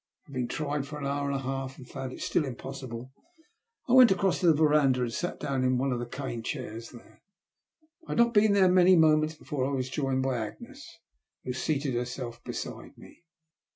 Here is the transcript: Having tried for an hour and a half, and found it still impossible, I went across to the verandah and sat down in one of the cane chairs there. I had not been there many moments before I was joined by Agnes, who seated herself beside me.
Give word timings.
Having 0.25 0.47
tried 0.47 0.87
for 0.87 0.97
an 0.97 1.05
hour 1.05 1.29
and 1.29 1.39
a 1.39 1.43
half, 1.43 1.77
and 1.77 1.87
found 1.87 2.11
it 2.11 2.21
still 2.21 2.43
impossible, 2.43 3.11
I 3.87 3.93
went 3.93 4.09
across 4.09 4.39
to 4.39 4.47
the 4.47 4.55
verandah 4.55 5.03
and 5.03 5.13
sat 5.13 5.39
down 5.39 5.63
in 5.63 5.77
one 5.77 5.91
of 5.91 5.99
the 5.99 6.07
cane 6.07 6.41
chairs 6.41 6.89
there. 6.89 7.21
I 8.07 8.13
had 8.13 8.17
not 8.17 8.33
been 8.33 8.53
there 8.53 8.67
many 8.67 8.95
moments 8.95 9.35
before 9.35 9.63
I 9.63 9.75
was 9.75 9.91
joined 9.91 10.23
by 10.23 10.37
Agnes, 10.39 10.97
who 11.43 11.53
seated 11.53 11.93
herself 11.93 12.43
beside 12.43 12.97
me. 12.97 13.19